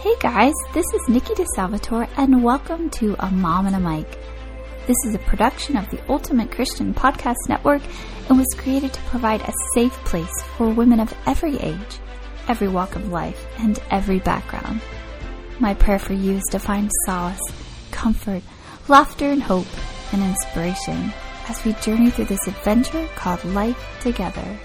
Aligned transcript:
Hey 0.00 0.16
guys, 0.18 0.54
this 0.72 0.86
is 0.94 1.08
Nikki 1.10 1.34
DeSalvatore 1.34 2.08
and 2.16 2.42
welcome 2.42 2.88
to 2.88 3.14
A 3.18 3.30
Mom 3.30 3.66
and 3.66 3.76
a 3.76 3.78
Mic. 3.78 4.10
This 4.86 4.96
is 5.04 5.14
a 5.14 5.18
production 5.18 5.76
of 5.76 5.90
the 5.90 6.00
Ultimate 6.08 6.50
Christian 6.50 6.94
Podcast 6.94 7.36
Network 7.50 7.82
and 8.30 8.38
was 8.38 8.46
created 8.56 8.94
to 8.94 9.02
provide 9.10 9.42
a 9.42 9.52
safe 9.74 9.92
place 10.06 10.32
for 10.56 10.70
women 10.70 11.00
of 11.00 11.12
every 11.26 11.58
age, 11.58 11.98
every 12.48 12.68
walk 12.68 12.96
of 12.96 13.12
life, 13.12 13.46
and 13.58 13.78
every 13.90 14.20
background. 14.20 14.80
My 15.58 15.74
prayer 15.74 15.98
for 15.98 16.14
you 16.14 16.36
is 16.36 16.44
to 16.50 16.58
find 16.58 16.90
solace, 17.04 17.42
comfort, 17.90 18.42
laughter, 18.88 19.26
and 19.26 19.42
hope, 19.42 19.68
and 20.14 20.22
inspiration 20.22 21.12
as 21.46 21.62
we 21.62 21.74
journey 21.74 22.08
through 22.08 22.24
this 22.24 22.48
adventure 22.48 23.06
called 23.16 23.44
life 23.44 23.98
together. 24.00 24.58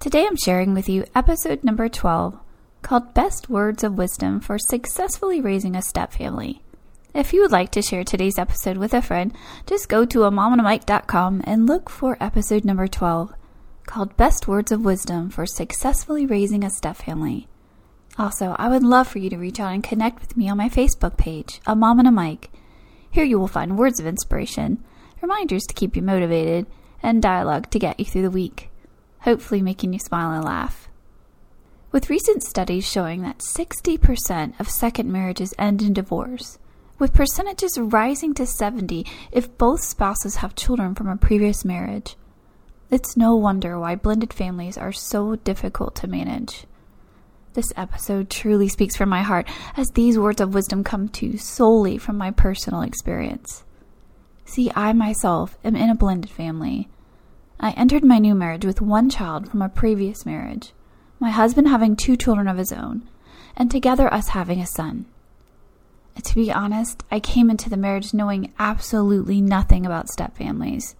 Today 0.00 0.26
I'm 0.26 0.38
sharing 0.42 0.72
with 0.72 0.88
you 0.88 1.04
episode 1.14 1.62
number 1.62 1.90
12 1.90 2.41
called 2.82 3.14
Best 3.14 3.48
Words 3.48 3.84
of 3.84 3.96
Wisdom 3.96 4.40
for 4.40 4.58
Successfully 4.58 5.40
Raising 5.40 5.76
a 5.76 5.82
Step 5.82 6.12
Family. 6.12 6.62
If 7.14 7.32
you 7.32 7.40
would 7.42 7.52
like 7.52 7.70
to 7.72 7.82
share 7.82 8.04
today's 8.04 8.38
episode 8.38 8.76
with 8.76 8.92
a 8.92 9.00
friend, 9.00 9.32
just 9.66 9.88
go 9.88 10.04
to 10.04 10.20
amomandamic.com 10.20 11.42
and 11.44 11.66
look 11.66 11.88
for 11.88 12.16
episode 12.20 12.64
number 12.64 12.88
12 12.88 13.32
called 13.86 14.16
Best 14.16 14.48
Words 14.48 14.72
of 14.72 14.84
Wisdom 14.84 15.30
for 15.30 15.46
Successfully 15.46 16.26
Raising 16.26 16.64
a 16.64 16.70
Step 16.70 16.96
Family. 16.96 17.48
Also, 18.18 18.54
I 18.58 18.68
would 18.68 18.82
love 18.82 19.08
for 19.08 19.18
you 19.18 19.30
to 19.30 19.38
reach 19.38 19.60
out 19.60 19.72
and 19.72 19.82
connect 19.82 20.20
with 20.20 20.36
me 20.36 20.48
on 20.48 20.58
my 20.58 20.68
Facebook 20.68 21.16
page, 21.16 21.60
A 21.66 21.74
Mom 21.74 21.98
and 21.98 22.08
a 22.08 22.12
Mic. 22.12 22.50
Here 23.10 23.24
you 23.24 23.38
will 23.38 23.48
find 23.48 23.78
words 23.78 24.00
of 24.00 24.06
inspiration, 24.06 24.82
reminders 25.20 25.64
to 25.64 25.74
keep 25.74 25.96
you 25.96 26.02
motivated, 26.02 26.66
and 27.02 27.22
dialogue 27.22 27.70
to 27.70 27.78
get 27.78 27.98
you 27.98 28.06
through 28.06 28.22
the 28.22 28.30
week, 28.30 28.70
hopefully 29.20 29.62
making 29.62 29.92
you 29.92 29.98
smile 29.98 30.32
and 30.32 30.44
laugh. 30.44 30.88
With 31.92 32.08
recent 32.08 32.42
studies 32.42 32.90
showing 32.90 33.20
that 33.20 33.40
60% 33.40 34.58
of 34.58 34.70
second 34.70 35.12
marriages 35.12 35.52
end 35.58 35.82
in 35.82 35.92
divorce, 35.92 36.58
with 36.98 37.12
percentages 37.12 37.78
rising 37.78 38.32
to 38.34 38.46
70 38.46 39.04
if 39.30 39.58
both 39.58 39.82
spouses 39.82 40.36
have 40.36 40.54
children 40.54 40.94
from 40.94 41.06
a 41.06 41.18
previous 41.18 41.66
marriage. 41.66 42.16
It's 42.90 43.14
no 43.14 43.36
wonder 43.36 43.78
why 43.78 43.96
blended 43.96 44.32
families 44.32 44.78
are 44.78 44.90
so 44.90 45.36
difficult 45.36 45.94
to 45.96 46.06
manage. 46.06 46.64
This 47.52 47.74
episode 47.76 48.30
truly 48.30 48.68
speaks 48.68 48.96
from 48.96 49.10
my 49.10 49.20
heart 49.20 49.46
as 49.76 49.90
these 49.90 50.18
words 50.18 50.40
of 50.40 50.54
wisdom 50.54 50.82
come 50.82 51.10
to 51.10 51.26
you 51.26 51.36
solely 51.36 51.98
from 51.98 52.16
my 52.16 52.30
personal 52.30 52.80
experience. 52.80 53.64
See, 54.46 54.72
I 54.74 54.94
myself 54.94 55.58
am 55.62 55.76
in 55.76 55.90
a 55.90 55.94
blended 55.94 56.30
family. 56.30 56.88
I 57.60 57.72
entered 57.72 58.02
my 58.02 58.18
new 58.18 58.34
marriage 58.34 58.64
with 58.64 58.80
one 58.80 59.10
child 59.10 59.50
from 59.50 59.60
a 59.60 59.68
previous 59.68 60.24
marriage 60.24 60.72
my 61.22 61.30
husband 61.30 61.68
having 61.68 61.94
two 61.94 62.16
children 62.16 62.48
of 62.48 62.58
his 62.58 62.72
own, 62.72 63.08
and 63.56 63.70
together 63.70 64.12
us 64.12 64.30
having 64.30 64.60
a 64.60 64.66
son. 64.66 65.06
To 66.20 66.34
be 66.34 66.50
honest, 66.50 67.04
I 67.12 67.20
came 67.20 67.48
into 67.48 67.70
the 67.70 67.76
marriage 67.76 68.12
knowing 68.12 68.52
absolutely 68.58 69.40
nothing 69.40 69.86
about 69.86 70.08
step 70.08 70.36
families, 70.36 70.96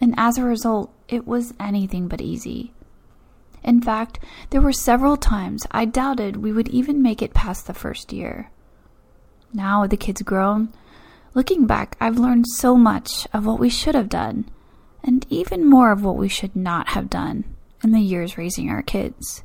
and 0.00 0.14
as 0.16 0.38
a 0.38 0.44
result, 0.44 0.94
it 1.08 1.26
was 1.26 1.52
anything 1.58 2.06
but 2.06 2.20
easy. 2.20 2.72
In 3.64 3.82
fact, 3.82 4.20
there 4.50 4.60
were 4.60 4.72
several 4.72 5.16
times 5.16 5.66
I 5.72 5.84
doubted 5.84 6.36
we 6.36 6.52
would 6.52 6.68
even 6.68 7.02
make 7.02 7.20
it 7.20 7.34
past 7.34 7.66
the 7.66 7.74
first 7.74 8.12
year. 8.12 8.52
Now, 9.52 9.80
with 9.80 9.90
the 9.90 9.96
kids 9.96 10.22
grown, 10.22 10.72
looking 11.34 11.66
back, 11.66 11.96
I've 12.00 12.20
learned 12.20 12.46
so 12.46 12.76
much 12.76 13.26
of 13.32 13.46
what 13.46 13.58
we 13.58 13.68
should 13.68 13.96
have 13.96 14.08
done, 14.08 14.48
and 15.02 15.26
even 15.28 15.68
more 15.68 15.90
of 15.90 16.04
what 16.04 16.16
we 16.16 16.28
should 16.28 16.54
not 16.54 16.90
have 16.90 17.10
done 17.10 17.56
in 17.82 17.92
the 17.92 18.00
years 18.00 18.38
raising 18.38 18.70
our 18.70 18.82
kids. 18.82 19.42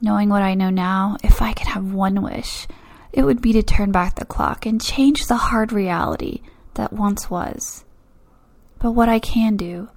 Knowing 0.00 0.28
what 0.28 0.42
I 0.42 0.54
know 0.54 0.70
now, 0.70 1.16
if 1.24 1.42
I 1.42 1.52
could 1.52 1.66
have 1.68 1.92
one 1.92 2.22
wish, 2.22 2.66
it 3.12 3.24
would 3.24 3.40
be 3.40 3.52
to 3.54 3.62
turn 3.62 3.90
back 3.90 4.14
the 4.14 4.24
clock 4.24 4.66
and 4.66 4.80
change 4.80 5.26
the 5.26 5.36
hard 5.36 5.72
reality 5.72 6.42
that 6.74 6.92
once 6.92 7.28
was. 7.28 7.84
But 8.78 8.92
what 8.92 9.08
I 9.08 9.18
can 9.18 9.56
do 9.56 9.88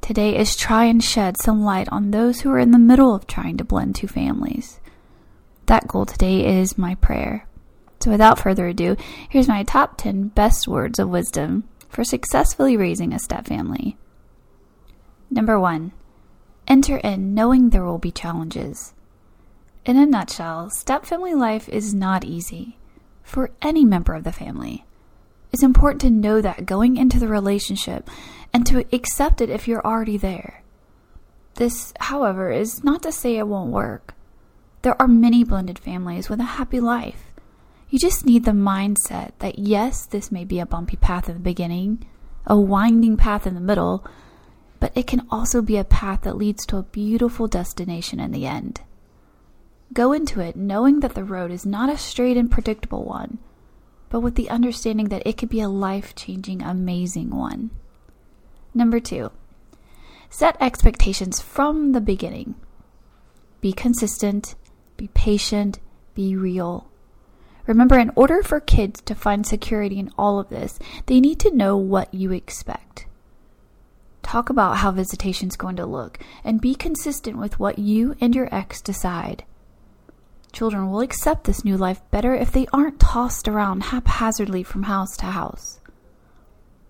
today 0.00 0.36
is 0.36 0.56
try 0.56 0.84
and 0.84 1.02
shed 1.02 1.36
some 1.40 1.62
light 1.62 1.88
on 1.90 2.10
those 2.10 2.40
who 2.40 2.50
are 2.50 2.58
in 2.58 2.70
the 2.70 2.78
middle 2.78 3.14
of 3.14 3.26
trying 3.26 3.56
to 3.56 3.64
blend 3.64 3.96
two 3.96 4.08
families. 4.08 4.78
That 5.66 5.88
goal 5.88 6.06
today 6.06 6.60
is 6.60 6.78
my 6.78 6.94
prayer. 6.96 7.46
So 8.00 8.10
without 8.10 8.38
further 8.38 8.68
ado, 8.68 8.96
here's 9.30 9.48
my 9.48 9.62
top 9.62 9.96
10 9.96 10.28
best 10.28 10.68
words 10.68 10.98
of 10.98 11.08
wisdom 11.08 11.64
for 11.88 12.04
successfully 12.04 12.76
raising 12.76 13.12
a 13.12 13.18
step 13.18 13.46
family. 13.46 13.96
Number 15.30 15.58
one, 15.58 15.92
Enter 16.68 16.96
in 16.98 17.34
knowing 17.34 17.70
there 17.70 17.84
will 17.84 17.98
be 17.98 18.10
challenges. 18.10 18.92
In 19.84 19.96
a 19.96 20.04
nutshell, 20.04 20.70
step 20.70 21.06
family 21.06 21.34
life 21.34 21.68
is 21.68 21.94
not 21.94 22.24
easy 22.24 22.76
for 23.22 23.50
any 23.62 23.84
member 23.84 24.14
of 24.14 24.24
the 24.24 24.32
family. 24.32 24.84
It's 25.52 25.62
important 25.62 26.00
to 26.02 26.10
know 26.10 26.40
that 26.40 26.66
going 26.66 26.96
into 26.96 27.20
the 27.20 27.28
relationship 27.28 28.10
and 28.52 28.66
to 28.66 28.84
accept 28.92 29.40
it 29.40 29.48
if 29.48 29.68
you're 29.68 29.86
already 29.86 30.16
there. 30.16 30.62
This, 31.54 31.94
however, 32.00 32.50
is 32.50 32.82
not 32.82 33.02
to 33.02 33.12
say 33.12 33.36
it 33.36 33.46
won't 33.46 33.72
work. 33.72 34.14
There 34.82 35.00
are 35.00 35.08
many 35.08 35.44
blended 35.44 35.78
families 35.78 36.28
with 36.28 36.40
a 36.40 36.44
happy 36.44 36.80
life. 36.80 37.32
You 37.88 37.98
just 37.98 38.26
need 38.26 38.44
the 38.44 38.50
mindset 38.50 39.32
that 39.38 39.58
yes, 39.58 40.04
this 40.04 40.32
may 40.32 40.44
be 40.44 40.58
a 40.58 40.66
bumpy 40.66 40.96
path 40.96 41.28
in 41.28 41.34
the 41.34 41.40
beginning, 41.40 42.04
a 42.46 42.58
winding 42.58 43.16
path 43.16 43.46
in 43.46 43.54
the 43.54 43.60
middle, 43.60 44.04
but 44.86 44.96
it 44.96 45.08
can 45.08 45.26
also 45.32 45.60
be 45.62 45.76
a 45.76 45.82
path 45.82 46.20
that 46.20 46.36
leads 46.36 46.64
to 46.64 46.76
a 46.76 46.84
beautiful 46.84 47.48
destination 47.48 48.20
in 48.20 48.30
the 48.30 48.46
end. 48.46 48.82
Go 49.92 50.12
into 50.12 50.38
it 50.38 50.54
knowing 50.54 51.00
that 51.00 51.16
the 51.16 51.24
road 51.24 51.50
is 51.50 51.66
not 51.66 51.90
a 51.90 51.98
straight 51.98 52.36
and 52.36 52.48
predictable 52.48 53.02
one, 53.02 53.38
but 54.10 54.20
with 54.20 54.36
the 54.36 54.48
understanding 54.48 55.08
that 55.08 55.26
it 55.26 55.36
could 55.38 55.48
be 55.48 55.60
a 55.60 55.68
life 55.68 56.14
changing, 56.14 56.62
amazing 56.62 57.30
one. 57.30 57.70
Number 58.74 59.00
two, 59.00 59.32
set 60.30 60.56
expectations 60.60 61.40
from 61.40 61.90
the 61.90 62.00
beginning. 62.00 62.54
Be 63.60 63.72
consistent, 63.72 64.54
be 64.96 65.08
patient, 65.08 65.80
be 66.14 66.36
real. 66.36 66.86
Remember, 67.66 67.98
in 67.98 68.12
order 68.14 68.40
for 68.40 68.60
kids 68.60 69.00
to 69.00 69.16
find 69.16 69.44
security 69.44 69.98
in 69.98 70.12
all 70.16 70.38
of 70.38 70.48
this, 70.48 70.78
they 71.06 71.18
need 71.18 71.40
to 71.40 71.50
know 71.50 71.76
what 71.76 72.14
you 72.14 72.30
expect. 72.30 73.06
Talk 74.26 74.50
about 74.50 74.78
how 74.78 74.90
visitation 74.90 75.46
is 75.46 75.56
going 75.56 75.76
to 75.76 75.86
look 75.86 76.18
and 76.42 76.60
be 76.60 76.74
consistent 76.74 77.38
with 77.38 77.60
what 77.60 77.78
you 77.78 78.16
and 78.20 78.34
your 78.34 78.52
ex 78.52 78.82
decide. 78.82 79.44
Children 80.50 80.90
will 80.90 80.98
accept 80.98 81.44
this 81.44 81.64
new 81.64 81.76
life 81.76 82.00
better 82.10 82.34
if 82.34 82.50
they 82.50 82.66
aren't 82.72 82.98
tossed 82.98 83.46
around 83.46 83.84
haphazardly 83.84 84.64
from 84.64 84.82
house 84.82 85.16
to 85.18 85.26
house. 85.26 85.78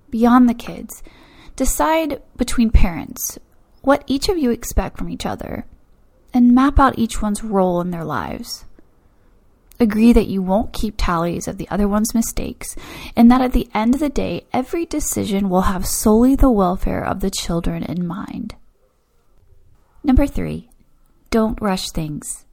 Beyond 0.09 0.49
the 0.49 0.55
kids, 0.55 1.03
decide 1.57 2.23
between 2.39 2.71
parents 2.71 3.39
what 3.83 4.03
each 4.07 4.31
of 4.31 4.39
you 4.39 4.51
expect 4.51 4.97
from 4.97 5.11
each 5.11 5.27
other 5.27 5.67
and 6.33 6.55
map 6.55 6.79
out 6.79 6.99
each 6.99 7.21
one's 7.21 7.45
role 7.45 7.83
in 7.83 7.91
their 7.91 8.05
lives. 8.05 8.65
Agree 9.79 10.13
that 10.13 10.29
you 10.29 10.41
won't 10.41 10.73
keep 10.73 10.95
tallies 10.97 11.47
of 11.47 11.59
the 11.59 11.69
other 11.69 11.87
one's 11.87 12.15
mistakes, 12.15 12.77
and 13.15 13.31
that 13.31 13.43
at 13.43 13.53
the 13.53 13.69
end 13.75 13.95
of 13.95 14.01
the 14.01 14.09
day, 14.09 14.47
every 14.53 14.87
decision 14.87 15.51
will 15.51 15.63
have 15.63 15.87
solely 15.87 16.35
the 16.35 16.51
welfare 16.51 17.05
of 17.05 17.21
the 17.21 17.31
children 17.31 17.83
in 17.83 18.07
mind. 18.07 18.55
Number 20.03 20.27
three, 20.27 20.71
don't 21.31 21.61
rush 21.61 21.91
things. 21.91 22.47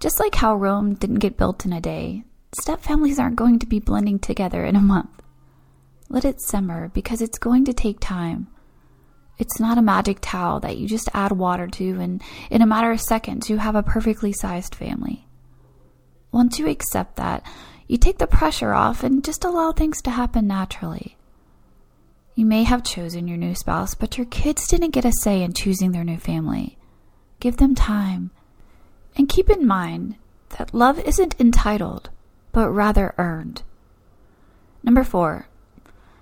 Just 0.00 0.18
like 0.18 0.34
how 0.34 0.56
Rome 0.56 0.94
didn't 0.94 1.20
get 1.20 1.36
built 1.36 1.64
in 1.64 1.72
a 1.72 1.80
day, 1.80 2.24
step 2.58 2.80
families 2.80 3.18
aren't 3.18 3.36
going 3.36 3.58
to 3.60 3.66
be 3.66 3.78
blending 3.78 4.18
together 4.18 4.64
in 4.64 4.74
a 4.74 4.80
month. 4.80 5.10
Let 6.08 6.24
it 6.24 6.40
simmer 6.40 6.88
because 6.88 7.22
it's 7.22 7.38
going 7.38 7.64
to 7.66 7.72
take 7.72 8.00
time. 8.00 8.48
It's 9.38 9.60
not 9.60 9.78
a 9.78 9.82
magic 9.82 10.18
towel 10.20 10.58
that 10.60 10.76
you 10.76 10.88
just 10.88 11.08
add 11.14 11.32
water 11.32 11.68
to, 11.68 12.00
and 12.00 12.20
in 12.50 12.60
a 12.60 12.66
matter 12.66 12.90
of 12.90 13.00
seconds, 13.00 13.48
you 13.48 13.58
have 13.58 13.76
a 13.76 13.82
perfectly 13.82 14.32
sized 14.32 14.74
family. 14.74 15.26
Once 16.32 16.58
you 16.58 16.68
accept 16.68 17.16
that, 17.16 17.44
you 17.86 17.96
take 17.96 18.18
the 18.18 18.26
pressure 18.26 18.72
off 18.72 19.02
and 19.02 19.24
just 19.24 19.44
allow 19.44 19.72
things 19.72 20.00
to 20.02 20.10
happen 20.10 20.46
naturally. 20.46 21.16
You 22.36 22.46
may 22.46 22.62
have 22.62 22.84
chosen 22.84 23.26
your 23.26 23.36
new 23.36 23.54
spouse, 23.54 23.94
but 23.94 24.16
your 24.16 24.26
kids 24.26 24.68
didn't 24.68 24.92
get 24.92 25.04
a 25.04 25.12
say 25.12 25.42
in 25.42 25.52
choosing 25.52 25.92
their 25.92 26.04
new 26.04 26.16
family. 26.16 26.78
Give 27.40 27.56
them 27.56 27.74
time. 27.74 28.30
And 29.16 29.28
keep 29.28 29.50
in 29.50 29.66
mind 29.66 30.14
that 30.56 30.72
love 30.72 31.00
isn't 31.00 31.40
entitled, 31.40 32.10
but 32.52 32.70
rather 32.70 33.14
earned. 33.18 33.62
Number 34.82 35.04
four, 35.04 35.48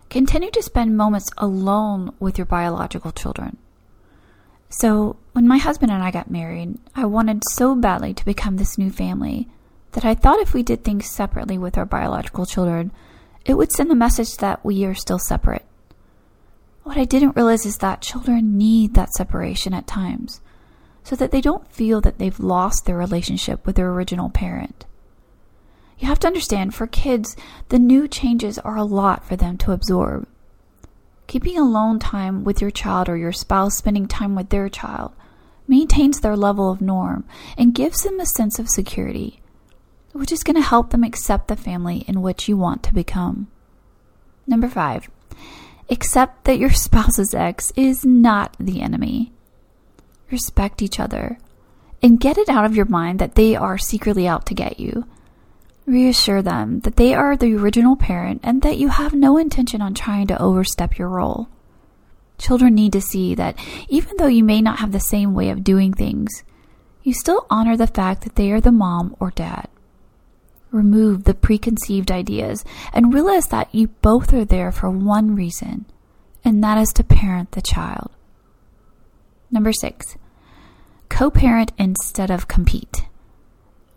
continue 0.09 0.51
to 0.51 0.63
spend 0.63 0.97
moments 0.97 1.31
alone 1.37 2.15
with 2.19 2.39
your 2.39 2.47
biological 2.47 3.13
children. 3.13 3.59
So, 4.71 5.17
when 5.33 5.47
my 5.47 5.59
husband 5.59 5.93
and 5.93 6.03
I 6.03 6.11
got 6.11 6.31
married, 6.31 6.79
I 6.95 7.07
wanted 7.07 7.43
so 7.53 7.75
badly 7.75 8.13
to 8.15 8.25
become 8.25 8.57
this 8.57 8.77
new 8.77 8.91
family 8.91 9.49
that 9.93 10.05
I 10.05 10.15
thought 10.15 10.41
if 10.41 10.55
we 10.55 10.63
did 10.63 10.85
things 10.85 11.11
separately 11.11 11.59
with 11.59 11.79
our 11.79 11.87
biological 11.87 12.47
children, 12.47 12.93
it 13.45 13.55
would 13.55 13.73
send 13.73 13.91
the 13.91 13.95
message 13.95 14.37
that 14.37 14.65
we 14.65 14.85
are 14.85 14.95
still 14.95 15.19
separate. 15.19 15.65
What 16.83 16.99
I 16.99 17.05
didn't 17.05 17.37
realize 17.37 17.67
is 17.67 17.79
that 17.79 18.03
children 18.03 18.57
need 18.57 18.95
that 18.95 19.13
separation 19.13 19.75
at 19.75 19.87
times 19.87 20.41
so 21.05 21.17
that 21.17 21.31
they 21.31 21.41
don't 21.41 21.71
feel 21.73 22.01
that 22.03 22.19
they've 22.19 22.39
lost 22.39 22.85
their 22.85 22.97
relationship 22.97 23.67
with 23.67 23.77
their 23.77 23.91
original 23.91 24.29
parent. 24.29 24.85
You 25.99 26.07
have 26.07 26.19
to 26.21 26.27
understand 26.27 26.75
for 26.75 26.87
kids, 26.87 27.37
the 27.71 27.79
new 27.79 28.07
changes 28.07 28.59
are 28.59 28.77
a 28.77 28.85
lot 28.85 29.27
for 29.27 29.37
them 29.37 29.57
to 29.59 29.73
absorb. 29.73 30.29
Keeping 31.27 31.59
alone 31.59 31.99
time 31.99 32.45
with 32.45 32.61
your 32.61 32.71
child 32.71 33.09
or 33.09 33.17
your 33.17 33.33
spouse 33.33 33.77
spending 33.77 34.07
time 34.07 34.35
with 34.35 34.51
their 34.51 34.69
child 34.69 35.13
maintains 35.67 36.21
their 36.21 36.37
level 36.37 36.71
of 36.71 36.81
norm 36.81 37.25
and 37.57 37.75
gives 37.75 38.03
them 38.03 38.21
a 38.21 38.27
sense 38.27 38.59
of 38.59 38.69
security, 38.69 39.38
which 40.13 40.33
is 40.33 40.43
going 40.43 40.57
to 40.57 40.63
help 40.63 40.91
them 40.91 41.05
accept 41.05 41.49
the 41.49 41.57
family 41.57 42.05
in 42.09 42.23
which 42.23 42.49
you 42.49 42.57
want 42.57 42.83
to 42.85 42.95
become. 42.95 43.49
Number 44.47 44.69
five, 44.69 45.11
accept 45.91 46.45
that 46.45 46.59
your 46.59 46.71
spouse's 46.71 47.35
ex 47.35 47.73
is 47.77 48.05
not 48.05 48.57
the 48.59 48.81
enemy. 48.81 49.33
Respect 50.31 50.83
each 50.83 51.01
other 51.01 51.39
and 52.03 52.21
get 52.21 52.39
it 52.39 52.49
out 52.49 52.65
of 52.65 52.77
your 52.77 52.87
mind 52.87 53.19
that 53.19 53.35
they 53.35 53.57
are 53.57 53.79
secretly 53.79 54.27
out 54.27 54.47
to 54.47 54.55
get 54.55 54.79
you. 54.79 55.07
Reassure 55.87 56.43
them 56.43 56.81
that 56.81 56.97
they 56.97 57.15
are 57.15 57.37
the 57.37 57.55
original 57.55 57.97
parent 57.97 58.41
and 58.45 58.63
that 58.63 58.79
you 58.79 58.89
have 58.89 59.15
no 59.15 59.39
intention 59.39 59.81
on 59.81 59.95
trying 59.95 60.27
to 60.27 60.41
overstep 60.41 60.99
your 60.99 61.09
role. 61.09 61.49
Children 62.37 62.75
need 62.75 62.93
to 62.93 63.01
see 63.01 63.35
that 63.35 63.59
even 63.89 64.17
though 64.17 64.27
you 64.27 64.45
may 64.45 64.61
not 64.61 64.79
have 64.79 64.93
the 64.93 65.01
same 65.01 65.35
way 65.35 65.49
of 65.51 65.65
doing 65.65 65.93
things, 65.93 66.45
you 67.03 67.13
still 67.13 67.47
honor 67.51 67.77
the 67.77 67.87
fact 67.87 68.23
that 68.23 68.37
they 68.37 68.53
are 68.53 68.61
the 68.61 68.71
mom 68.71 69.17
or 69.19 69.31
dad. 69.31 69.69
Remove 70.71 71.25
the 71.25 71.35
preconceived 71.35 72.11
ideas 72.11 72.65
and 72.93 73.15
realize 73.15 73.47
that 73.47 73.75
you 73.75 73.89
both 74.03 74.35
are 74.35 74.45
there 74.45 74.71
for 74.71 74.91
one 74.91 75.35
reason, 75.35 75.87
and 76.45 76.63
that 76.63 76.77
is 76.79 76.91
to 76.91 77.05
parent 77.05 77.53
the 77.53 77.63
child. 77.63 78.11
Number 79.51 79.73
six, 79.73 80.17
co 81.09 81.31
parent 81.31 81.73
instead 81.79 82.31
of 82.31 82.49
compete. 82.49 83.07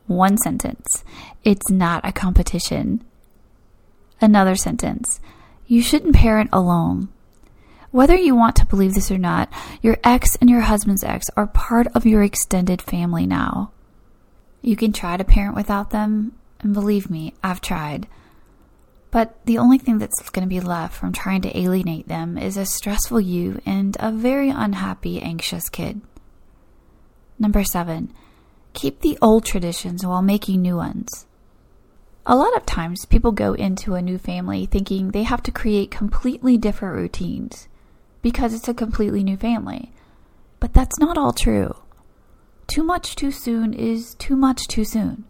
One 0.07 0.37
sentence, 0.37 1.03
it's 1.43 1.69
not 1.69 2.05
a 2.05 2.11
competition. 2.11 3.03
Another 4.21 4.55
sentence, 4.55 5.19
you 5.67 5.81
shouldn't 5.81 6.15
parent 6.15 6.49
alone. 6.53 7.09
Whether 7.91 8.15
you 8.15 8.35
want 8.35 8.55
to 8.57 8.65
believe 8.65 8.93
this 8.93 9.11
or 9.11 9.17
not, 9.17 9.49
your 9.81 9.97
ex 10.03 10.35
and 10.37 10.49
your 10.49 10.61
husband's 10.61 11.03
ex 11.03 11.27
are 11.35 11.47
part 11.47 11.87
of 11.93 12.05
your 12.05 12.23
extended 12.23 12.81
family 12.81 13.25
now. 13.25 13.71
You 14.61 14.77
can 14.77 14.93
try 14.93 15.17
to 15.17 15.23
parent 15.25 15.55
without 15.55 15.89
them, 15.89 16.33
and 16.61 16.73
believe 16.73 17.09
me, 17.09 17.33
I've 17.43 17.61
tried. 17.61 18.07
But 19.11 19.45
the 19.45 19.57
only 19.57 19.77
thing 19.77 19.97
that's 19.97 20.29
going 20.29 20.47
to 20.47 20.49
be 20.49 20.61
left 20.61 20.95
from 20.95 21.11
trying 21.11 21.41
to 21.41 21.57
alienate 21.57 22.07
them 22.07 22.37
is 22.37 22.55
a 22.55 22.65
stressful 22.65 23.19
you 23.19 23.61
and 23.65 23.97
a 23.99 24.11
very 24.11 24.49
unhappy, 24.49 25.21
anxious 25.21 25.67
kid. 25.67 26.01
Number 27.37 27.63
seven, 27.63 28.13
keep 28.73 29.01
the 29.01 29.17
old 29.21 29.43
traditions 29.43 30.05
while 30.05 30.21
making 30.21 30.61
new 30.61 30.77
ones. 30.77 31.25
A 32.25 32.35
lot 32.35 32.55
of 32.55 32.65
times, 32.65 33.05
people 33.05 33.31
go 33.31 33.53
into 33.53 33.95
a 33.95 34.01
new 34.01 34.17
family 34.17 34.65
thinking 34.65 35.09
they 35.09 35.23
have 35.23 35.41
to 35.43 35.51
create 35.51 35.91
completely 35.91 36.55
different 36.55 36.95
routines 36.95 37.67
because 38.21 38.53
it's 38.53 38.67
a 38.67 38.73
completely 38.73 39.23
new 39.23 39.35
family. 39.35 39.91
But 40.59 40.73
that's 40.73 40.99
not 40.99 41.17
all 41.17 41.33
true. 41.33 41.75
Too 42.67 42.83
much 42.83 43.15
too 43.15 43.31
soon 43.31 43.73
is 43.73 44.13
too 44.15 44.35
much 44.35 44.67
too 44.67 44.85
soon. 44.85 45.25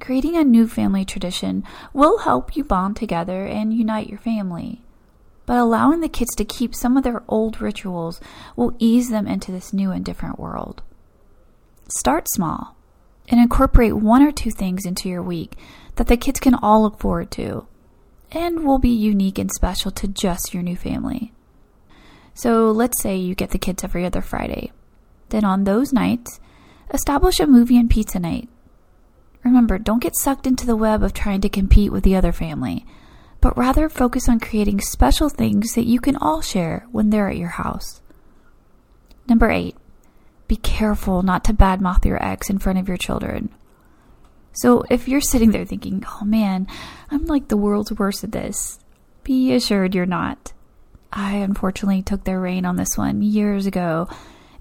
Creating 0.00 0.36
a 0.36 0.44
new 0.44 0.66
family 0.66 1.04
tradition 1.04 1.62
will 1.92 2.18
help 2.18 2.56
you 2.56 2.64
bond 2.64 2.96
together 2.96 3.44
and 3.44 3.74
unite 3.74 4.08
your 4.08 4.18
family. 4.18 4.82
But 5.44 5.58
allowing 5.58 6.00
the 6.00 6.08
kids 6.08 6.34
to 6.36 6.44
keep 6.44 6.74
some 6.74 6.96
of 6.96 7.04
their 7.04 7.22
old 7.28 7.60
rituals 7.60 8.20
will 8.56 8.74
ease 8.78 9.10
them 9.10 9.26
into 9.26 9.52
this 9.52 9.72
new 9.72 9.90
and 9.90 10.04
different 10.04 10.38
world. 10.38 10.82
Start 11.88 12.28
small 12.30 12.76
and 13.28 13.40
incorporate 13.40 13.96
one 13.96 14.22
or 14.22 14.32
two 14.32 14.50
things 14.50 14.86
into 14.86 15.08
your 15.08 15.22
week 15.22 15.56
that 15.96 16.06
the 16.06 16.16
kids 16.16 16.40
can 16.40 16.54
all 16.54 16.82
look 16.82 16.98
forward 16.98 17.30
to 17.32 17.66
and 18.32 18.64
will 18.64 18.78
be 18.78 18.90
unique 18.90 19.38
and 19.38 19.50
special 19.52 19.90
to 19.90 20.08
just 20.08 20.54
your 20.54 20.62
new 20.62 20.76
family. 20.76 21.32
So 22.32 22.70
let's 22.70 23.02
say 23.02 23.16
you 23.16 23.34
get 23.34 23.50
the 23.50 23.58
kids 23.58 23.84
every 23.84 24.06
other 24.06 24.22
Friday. 24.22 24.72
Then 25.28 25.44
on 25.44 25.64
those 25.64 25.92
nights, 25.92 26.40
establish 26.94 27.38
a 27.38 27.46
movie 27.46 27.78
and 27.78 27.90
pizza 27.90 28.18
night. 28.18 28.48
Remember, 29.44 29.78
don't 29.78 30.02
get 30.02 30.16
sucked 30.16 30.46
into 30.46 30.66
the 30.66 30.76
web 30.76 31.02
of 31.02 31.12
trying 31.12 31.40
to 31.40 31.48
compete 31.48 31.92
with 31.92 32.04
the 32.04 32.16
other 32.16 32.32
family, 32.32 32.84
but 33.40 33.56
rather 33.56 33.88
focus 33.88 34.28
on 34.28 34.40
creating 34.40 34.80
special 34.80 35.28
things 35.28 35.74
that 35.74 35.86
you 35.86 35.98
can 36.00 36.16
all 36.16 36.42
share 36.42 36.86
when 36.92 37.10
they're 37.10 37.30
at 37.30 37.36
your 37.36 37.48
house. 37.48 38.00
Number 39.28 39.50
eight, 39.50 39.76
be 40.48 40.56
careful 40.56 41.22
not 41.22 41.44
to 41.44 41.54
badmouth 41.54 42.04
your 42.04 42.22
ex 42.22 42.50
in 42.50 42.58
front 42.58 42.78
of 42.78 42.88
your 42.88 42.96
children. 42.96 43.50
So 44.52 44.84
if 44.90 45.06
you're 45.08 45.20
sitting 45.20 45.52
there 45.52 45.64
thinking, 45.64 46.04
oh 46.06 46.24
man, 46.24 46.66
I'm 47.10 47.26
like 47.26 47.48
the 47.48 47.56
world's 47.56 47.92
worst 47.92 48.24
at 48.24 48.32
this, 48.32 48.80
be 49.22 49.54
assured 49.54 49.94
you're 49.94 50.06
not. 50.06 50.52
I 51.12 51.36
unfortunately 51.36 52.02
took 52.02 52.24
their 52.24 52.40
reign 52.40 52.64
on 52.64 52.76
this 52.76 52.96
one 52.96 53.22
years 53.22 53.66
ago 53.66 54.08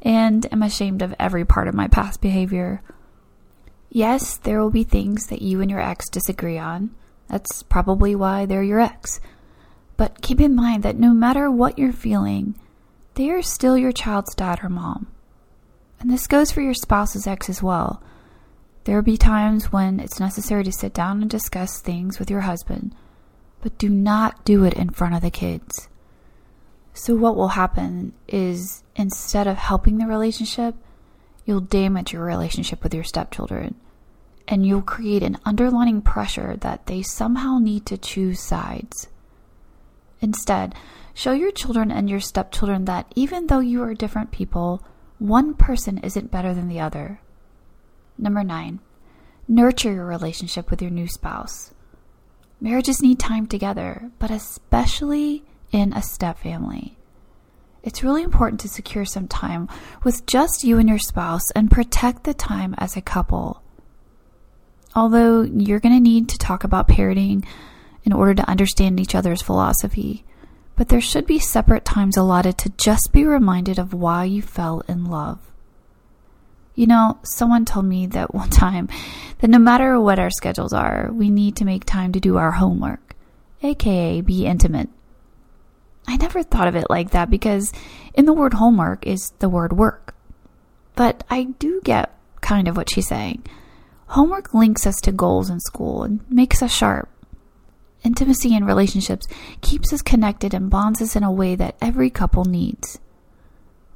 and 0.02 0.52
am 0.54 0.64
ashamed 0.64 1.02
of 1.02 1.16
every 1.20 1.46
part 1.46 1.68
of 1.68 1.76
my 1.76 1.88
past 1.88 2.22
behavior. 2.22 2.82
Yes, 3.90 4.38
there 4.38 4.62
will 4.62 4.70
be 4.70 4.84
things 4.84 5.28
that 5.28 5.42
you 5.42 5.62
and 5.62 5.70
your 5.70 5.80
ex 5.80 6.10
disagree 6.10 6.58
on. 6.58 6.92
That's 7.28 7.64
probably 7.64 8.16
why 8.16 8.46
they're 8.46 8.64
your 8.64 8.80
ex. 8.80 9.20
But 9.98 10.22
keep 10.22 10.40
in 10.40 10.56
mind 10.56 10.84
that 10.84 10.98
no 10.98 11.14
matter 11.14 11.50
what 11.50 11.78
you're 11.78 11.92
feeling, 11.92 12.56
they 13.16 13.30
are 13.32 13.42
still 13.42 13.78
your 13.78 13.92
child's 13.92 14.36
dad 14.36 14.64
or 14.64 14.70
mom. 14.70 15.08
And 16.00 16.10
this 16.10 16.28
goes 16.28 16.52
for 16.52 16.62
your 16.62 16.74
spouse's 16.74 17.28
ex 17.28 17.50
as 17.50 17.62
well. 17.62 18.02
There 18.86 18.96
will 18.96 19.04
be 19.04 19.18
times 19.18 19.72
when 19.72 20.00
it's 20.00 20.20
necessary 20.20 20.64
to 20.64 20.72
sit 20.72 20.94
down 20.94 21.22
and 21.22 21.30
discuss 21.30 21.82
things 21.82 22.18
with 22.18 22.32
your 22.32 22.42
husband, 22.42 22.96
but 23.62 23.78
do 23.78 23.90
not 23.90 24.46
do 24.46 24.64
it 24.64 24.74
in 24.74 24.90
front 24.90 25.16
of 25.16 25.22
the 25.22 25.30
kids. 25.30 25.90
So, 26.94 27.16
what 27.16 27.36
will 27.36 27.50
happen 27.50 28.14
is 28.28 28.84
instead 28.96 29.48
of 29.48 29.58
helping 29.58 29.98
the 29.98 30.08
relationship, 30.08 30.76
you'll 31.46 31.62
damage 31.62 32.14
your 32.14 32.24
relationship 32.24 32.84
with 32.84 32.94
your 32.94 33.04
stepchildren. 33.04 33.76
And 34.48 34.66
you'll 34.66 34.82
create 34.82 35.24
an 35.24 35.38
underlining 35.46 36.02
pressure 36.02 36.58
that 36.62 36.88
they 36.88 37.02
somehow 37.02 37.60
need 37.60 37.86
to 37.88 37.98
choose 37.98 38.40
sides. 38.40 39.08
Instead, 40.22 40.76
show 41.14 41.32
your 41.32 41.52
children 41.52 41.92
and 41.92 42.10
your 42.10 42.20
stepchildren 42.20 42.86
that 42.86 43.12
even 43.16 43.48
though 43.48 43.60
you 43.60 43.84
are 43.84 43.94
different 43.94 44.32
people, 44.32 44.84
one 45.18 45.54
person 45.54 45.98
isn't 46.00 46.32
better 46.32 46.54
than 46.54 46.68
the 46.68 46.80
other. 46.80 47.22
Number 48.18 48.44
nine, 48.44 48.80
nurture 49.48 49.94
your 49.94 50.06
relationship 50.06 50.70
with 50.70 50.82
your 50.82 50.92
new 50.92 51.08
spouse. 51.08 51.74
Marriages 52.62 53.02
need 53.02 53.20
time 53.20 53.48
together, 53.48 54.12
but 54.20 54.32
especially 54.32 55.44
in 55.72 55.94
a 55.94 56.02
step 56.02 56.40
family. 56.40 56.98
It's 57.82 58.04
really 58.04 58.24
important 58.24 58.60
to 58.62 58.70
secure 58.70 59.06
some 59.06 59.28
time 59.28 59.70
with 60.04 60.26
just 60.26 60.64
you 60.64 60.78
and 60.78 60.90
your 60.90 61.00
spouse 61.00 61.50
and 61.52 61.72
protect 61.72 62.24
the 62.24 62.34
time 62.34 62.76
as 62.78 62.98
a 62.98 63.02
couple. 63.02 63.64
Although 64.96 65.44
you're 65.44 65.80
going 65.80 65.96
to 65.96 66.02
need 66.02 66.30
to 66.30 66.38
talk 66.38 66.64
about 66.64 66.88
parenting 66.88 67.46
in 68.04 68.12
order 68.12 68.34
to 68.34 68.50
understand 68.50 69.00
each 69.00 69.16
other's 69.16 69.42
philosophy, 69.42 70.26
but 70.76 70.90
there 70.90 71.02
should 71.02 71.26
be 71.26 71.40
separate 71.40 71.86
times 71.86 72.18
allotted 72.18 72.58
to 72.58 72.70
just 72.72 73.12
be 73.12 73.26
reminded 73.26 73.80
of 73.80 73.94
why 73.94 74.24
you 74.24 74.42
fell 74.42 74.82
in 74.88 75.06
love. 75.06 75.40
You 76.76 76.88
know, 76.88 77.20
someone 77.24 77.66
told 77.66 77.86
me 77.86 78.08
that 78.08 78.34
one 78.34 78.50
time 78.50 78.90
that 79.40 79.50
no 79.50 79.60
matter 79.60 80.00
what 80.00 80.20
our 80.20 80.30
schedules 80.30 80.74
are, 80.74 81.12
we 81.12 81.30
need 81.30 81.56
to 81.58 81.66
make 81.66 81.86
time 81.86 82.12
to 82.14 82.20
do 82.20 82.38
our 82.38 82.52
homework, 82.52 83.16
aka 83.62 84.22
be 84.22 84.46
intimate. 84.46 84.90
I 86.10 86.18
never 86.18 86.42
thought 86.42 86.68
of 86.68 86.76
it 86.76 86.90
like 86.90 87.12
that 87.12 87.30
because 87.30 87.72
in 88.16 88.26
the 88.26 88.34
word 88.34 88.56
homework 88.56 89.06
is 89.06 89.32
the 89.38 89.48
word 89.48 89.74
work. 89.74 90.16
But 90.96 91.24
I 91.30 91.44
do 91.60 91.82
get 91.84 92.12
kind 92.42 92.68
of 92.68 92.76
what 92.76 92.90
she's 92.90 93.08
saying. 93.08 93.46
Homework 94.08 94.52
links 94.56 94.88
us 94.88 94.96
to 95.02 95.12
goals 95.12 95.52
in 95.52 95.60
school 95.60 96.02
and 96.02 96.22
makes 96.28 96.64
us 96.64 96.74
sharp. 96.74 97.10
Intimacy 98.04 98.56
in 98.56 98.66
relationships 98.66 99.28
keeps 99.62 99.94
us 99.94 100.02
connected 100.02 100.56
and 100.56 100.72
bonds 100.72 101.00
us 101.00 101.16
in 101.16 101.22
a 101.22 101.32
way 101.32 101.54
that 101.54 101.76
every 101.80 102.10
couple 102.10 102.44
needs. 102.44 102.98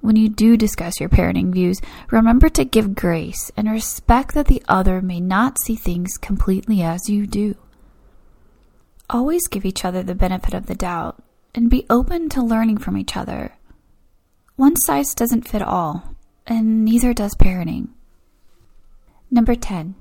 When 0.02 0.16
you 0.16 0.30
do 0.30 0.56
discuss 0.56 1.00
your 1.00 1.10
parenting 1.10 1.52
views, 1.52 1.82
remember 2.12 2.48
to 2.50 2.64
give 2.64 2.94
grace 2.94 3.50
and 3.58 3.72
respect 3.72 4.36
that 4.36 4.46
the 4.46 4.62
other 4.68 5.02
may 5.02 5.20
not 5.20 5.60
see 5.60 5.76
things 5.76 6.18
completely 6.18 6.84
as 6.84 7.10
you 7.10 7.26
do. 7.26 7.56
Always 9.10 9.48
give 9.48 9.66
each 9.66 9.84
other 9.84 10.04
the 10.04 10.14
benefit 10.14 10.54
of 10.54 10.68
the 10.68 10.76
doubt 10.76 11.23
and 11.56 11.70
be 11.70 11.86
open 11.90 12.30
to 12.30 12.44
learning 12.44 12.78
from 12.78 12.98
each 12.98 13.16
other. 13.16 13.56
One 14.56 14.76
size 14.76 15.14
doesn't 15.14 15.48
fit 15.48 15.62
all, 15.62 16.16
and 16.46 16.86
neither 16.86 17.14
does 17.14 17.36
parenting. 17.36 17.90
Number 19.32 19.56
10, 19.56 19.96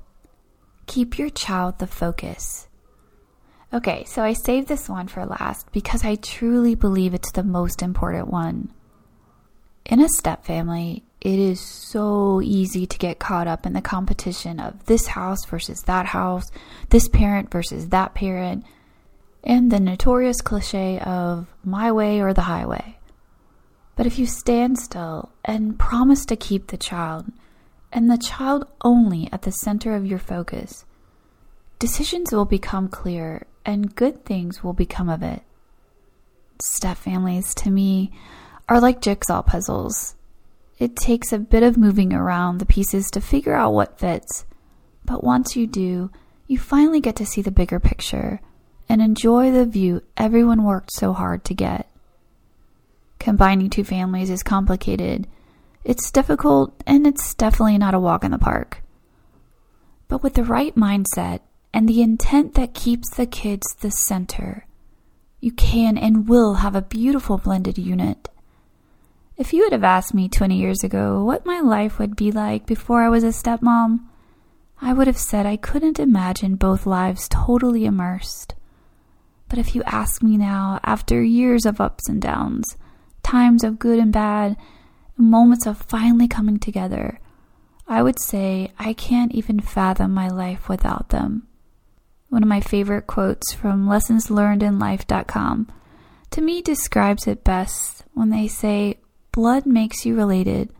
keep 0.85 1.17
your 1.17 1.29
child 1.29 1.79
the 1.79 1.87
focus. 1.87 2.67
Okay, 3.73 4.03
so 4.03 4.21
I 4.21 4.33
saved 4.33 4.67
this 4.67 4.87
one 4.87 5.07
for 5.07 5.25
last 5.25 5.71
because 5.71 6.05
I 6.05 6.15
truly 6.15 6.75
believe 6.75 7.15
it's 7.15 7.31
the 7.31 7.43
most 7.43 7.81
important 7.81 8.27
one. 8.27 8.71
In 9.85 9.99
a 9.99 10.07
step 10.07 10.45
family, 10.45 11.03
it 11.19 11.39
is 11.39 11.59
so 11.59 12.41
easy 12.41 12.85
to 12.85 12.97
get 12.97 13.17
caught 13.17 13.47
up 13.47 13.65
in 13.65 13.73
the 13.73 13.81
competition 13.81 14.59
of 14.59 14.85
this 14.85 15.07
house 15.07 15.45
versus 15.45 15.81
that 15.83 16.05
house, 16.05 16.51
this 16.89 17.07
parent 17.07 17.49
versus 17.49 17.89
that 17.89 18.13
parent, 18.13 18.63
and 19.43 19.71
the 19.71 19.79
notorious 19.79 20.41
cliche 20.41 20.99
of 20.99 21.47
my 21.63 21.91
way 21.91 22.21
or 22.21 22.33
the 22.33 22.41
highway. 22.41 22.97
But 23.95 24.05
if 24.05 24.17
you 24.17 24.25
stand 24.25 24.79
still 24.79 25.31
and 25.43 25.77
promise 25.77 26.25
to 26.25 26.35
keep 26.35 26.67
the 26.67 26.77
child, 26.77 27.25
and 27.91 28.09
the 28.09 28.17
child 28.17 28.65
only 28.83 29.29
at 29.31 29.43
the 29.43 29.51
center 29.51 29.95
of 29.95 30.05
your 30.05 30.19
focus, 30.19 30.85
decisions 31.77 32.31
will 32.31 32.45
become 32.45 32.87
clear 32.87 33.45
and 33.65 33.95
good 33.95 34.25
things 34.25 34.63
will 34.63 34.73
become 34.73 35.09
of 35.09 35.21
it. 35.21 35.43
Step 36.61 36.97
families, 36.97 37.53
to 37.55 37.69
me, 37.69 38.11
are 38.69 38.79
like 38.79 39.01
jigsaw 39.01 39.41
puzzles. 39.41 40.15
It 40.79 40.95
takes 40.95 41.31
a 41.31 41.39
bit 41.39 41.61
of 41.61 41.77
moving 41.77 42.13
around 42.13 42.57
the 42.57 42.65
pieces 42.65 43.11
to 43.11 43.21
figure 43.21 43.53
out 43.53 43.73
what 43.73 43.99
fits, 43.99 44.45
but 45.05 45.23
once 45.23 45.55
you 45.55 45.67
do, 45.67 46.09
you 46.47 46.57
finally 46.57 46.99
get 46.99 47.15
to 47.17 47.25
see 47.25 47.41
the 47.41 47.51
bigger 47.51 47.79
picture 47.79 48.41
and 48.93 49.01
enjoy 49.01 49.49
the 49.49 49.65
view 49.65 50.03
everyone 50.17 50.63
worked 50.63 50.93
so 50.93 51.13
hard 51.13 51.43
to 51.43 51.55
get. 51.55 51.89
Combining 53.17 53.67
two 53.67 53.83
families 53.83 54.29
is 54.29 54.43
complicated. 54.43 55.25
It's 55.83 56.11
difficult, 56.11 56.75
and 56.85 57.07
it's 57.07 57.33
definitely 57.33 57.79
not 57.79 57.95
a 57.95 57.99
walk 57.99 58.23
in 58.23 58.29
the 58.29 58.37
park. 58.37 58.83
But 60.07 60.21
with 60.21 60.35
the 60.35 60.43
right 60.43 60.75
mindset 60.75 61.39
and 61.73 61.89
the 61.89 62.03
intent 62.03 62.53
that 62.53 62.75
keeps 62.75 63.09
the 63.09 63.25
kids 63.25 63.65
the 63.81 63.89
center, 63.89 64.67
you 65.39 65.51
can 65.51 65.97
and 65.97 66.29
will 66.29 66.53
have 66.61 66.75
a 66.75 66.83
beautiful 66.83 67.39
blended 67.39 67.79
unit. 67.79 68.29
If 69.37 69.53
you 69.53 69.63
would 69.63 69.73
have 69.73 69.83
asked 69.83 70.13
me 70.13 70.29
20 70.29 70.55
years 70.55 70.83
ago 70.83 71.23
what 71.23 71.47
my 71.47 71.61
life 71.61 71.97
would 71.97 72.15
be 72.15 72.31
like 72.31 72.67
before 72.67 73.01
I 73.01 73.09
was 73.09 73.23
a 73.23 73.29
stepmom, 73.29 74.01
I 74.79 74.93
would 74.93 75.07
have 75.07 75.17
said 75.17 75.47
I 75.47 75.57
couldn't 75.57 75.97
imagine 75.97 76.57
both 76.57 76.85
lives 76.85 77.27
totally 77.27 77.85
immersed. 77.85 78.53
But 79.53 79.59
if 79.59 79.75
you 79.75 79.83
ask 79.85 80.23
me 80.23 80.35
now, 80.35 80.79
after 80.83 81.21
years 81.21 81.67
of 81.67 81.79
ups 81.79 82.09
and 82.09 82.19
downs, 82.19 82.75
times 83.21 83.63
of 83.63 83.77
good 83.77 83.99
and 83.99 84.11
bad, 84.11 84.57
moments 85.15 85.67
of 85.67 85.77
finally 85.77 86.27
coming 86.27 86.57
together, 86.57 87.19
I 87.87 88.01
would 88.01 88.19
say 88.19 88.71
I 88.79 88.93
can't 88.93 89.31
even 89.31 89.59
fathom 89.59 90.11
my 90.11 90.27
life 90.27 90.67
without 90.67 91.09
them. 91.09 91.45
One 92.29 92.41
of 92.41 92.49
my 92.49 92.61
favorite 92.61 93.05
quotes 93.05 93.53
from 93.53 93.85
lessonslearnedinlife.com 93.85 95.71
to 96.31 96.41
me 96.41 96.63
describes 96.63 97.27
it 97.27 97.43
best 97.43 98.05
when 98.15 98.31
they 98.31 98.47
say, 98.47 98.97
Blood 99.31 99.67
makes 99.67 100.03
you 100.03 100.15
related, 100.15 100.73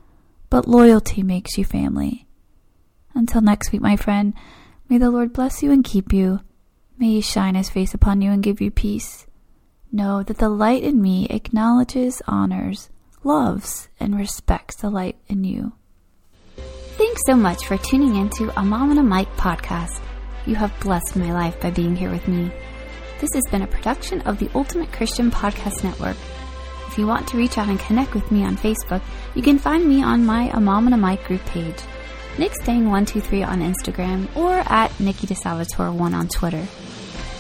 but 0.50 0.68
loyalty 0.68 1.22
makes 1.22 1.60
you 1.60 1.64
family. 1.64 2.26
Until 3.14 3.42
next 3.42 3.72
week, 3.72 3.82
my 3.82 3.98
friend, 3.98 4.34
may 4.90 4.98
the 4.98 5.12
Lord 5.12 5.32
bless 5.32 5.62
you 5.62 5.72
and 5.72 5.84
keep 5.84 6.12
you. 6.12 6.40
May 6.98 7.08
he 7.08 7.22
shine 7.22 7.56
his 7.56 7.70
face 7.70 7.94
upon 7.94 8.22
you 8.22 8.32
and 8.32 8.44
give 8.44 8.62
you 8.62 8.72
peace. 8.72 9.26
Know 9.92 10.24
that 10.24 10.38
the 10.38 10.50
light 10.50 10.84
in 10.84 11.02
me 11.02 11.28
acknowledges, 11.30 12.22
honors, 12.28 12.90
loves, 13.24 13.90
and 14.00 14.18
respects 14.18 14.78
the 14.78 14.90
light 14.90 15.18
in 15.28 15.44
you. 15.44 15.74
Thanks 16.98 17.22
so 17.26 17.36
much 17.36 17.66
for 17.66 17.78
tuning 17.78 18.16
in 18.16 18.30
to 18.32 18.60
a 18.60 18.64
Mom 18.64 18.92
and 18.92 19.00
a 19.00 19.04
Mic 19.04 19.28
podcast. 19.36 20.02
You 20.46 20.56
have 20.56 20.80
blessed 20.80 21.16
my 21.16 21.32
life 21.32 21.60
by 21.60 21.72
being 21.72 21.96
here 21.96 22.12
with 22.12 22.28
me. 22.28 22.52
This 23.20 23.34
has 23.34 23.44
been 23.50 23.62
a 23.62 23.68
production 23.68 24.22
of 24.22 24.38
the 24.40 24.50
Ultimate 24.54 24.92
Christian 24.92 25.32
Podcast 25.32 25.84
Network. 25.84 26.18
If 26.88 26.98
you 26.98 27.08
want 27.08 27.28
to 27.30 27.38
reach 27.38 27.58
out 27.58 27.70
and 27.70 27.80
connect 27.80 28.14
with 28.14 28.32
me 28.32 28.44
on 28.44 28.58
Facebook, 28.58 29.02
you 29.34 29.42
can 29.42 29.58
find 29.58 29.88
me 29.88 30.04
on 30.04 30.26
my 30.26 30.52
A 30.54 30.60
Mom 30.60 30.86
and 30.86 30.94
a 30.94 30.98
Mic 30.98 31.24
group 31.24 31.44
page, 31.46 31.78
NickStang123 32.36 33.48
on 33.48 33.62
Instagram, 33.62 34.36
or 34.36 34.54
at 34.68 35.00
Nikki 35.00 35.28
DeSalvatore1 35.28 36.14
on 36.14 36.28
Twitter. 36.28 36.68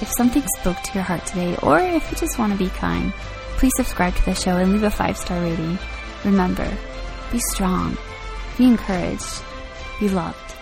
If 0.03 0.11
something 0.17 0.43
spoke 0.59 0.81
to 0.81 0.93
your 0.95 1.03
heart 1.03 1.25
today, 1.25 1.55
or 1.63 1.79
if 1.79 2.11
you 2.11 2.17
just 2.17 2.37
want 2.37 2.51
to 2.51 2.59
be 2.59 2.67
kind, 2.71 3.13
please 3.55 3.71
subscribe 3.77 4.13
to 4.13 4.25
the 4.25 4.35
show 4.35 4.57
and 4.57 4.73
leave 4.73 4.83
a 4.83 4.91
five 4.91 5.15
star 5.15 5.39
rating. 5.39 5.79
Remember, 6.25 6.69
be 7.31 7.39
strong, 7.53 7.97
be 8.57 8.65
encouraged, 8.65 9.41
be 10.01 10.09
loved. 10.09 10.52